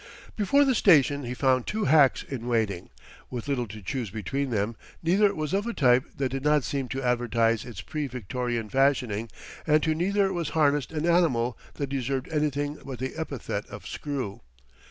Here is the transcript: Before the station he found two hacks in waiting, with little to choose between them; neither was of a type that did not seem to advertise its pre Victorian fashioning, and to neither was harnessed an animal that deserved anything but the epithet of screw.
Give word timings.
Before 0.35 0.65
the 0.65 0.73
station 0.73 1.25
he 1.25 1.35
found 1.35 1.67
two 1.67 1.83
hacks 1.85 2.23
in 2.23 2.47
waiting, 2.47 2.89
with 3.29 3.47
little 3.47 3.67
to 3.67 3.83
choose 3.83 4.09
between 4.09 4.49
them; 4.49 4.75
neither 5.03 5.31
was 5.35 5.53
of 5.53 5.67
a 5.67 5.75
type 5.75 6.03
that 6.17 6.29
did 6.31 6.43
not 6.43 6.63
seem 6.63 6.87
to 6.87 7.03
advertise 7.03 7.65
its 7.65 7.81
pre 7.81 8.07
Victorian 8.07 8.67
fashioning, 8.67 9.29
and 9.67 9.83
to 9.83 9.93
neither 9.93 10.33
was 10.33 10.49
harnessed 10.57 10.91
an 10.91 11.05
animal 11.05 11.55
that 11.75 11.89
deserved 11.91 12.29
anything 12.29 12.79
but 12.83 12.97
the 12.97 13.13
epithet 13.15 13.67
of 13.67 13.85
screw. 13.85 14.41